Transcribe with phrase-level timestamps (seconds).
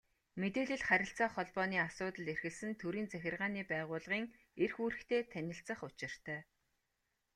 [0.41, 4.25] Мэдээлэл, харилцаа холбооны асуудал эрхэлсэн төрийн захиргааны байгууллагын
[4.63, 6.39] эрх үүрэгтэй танилцах учиртай.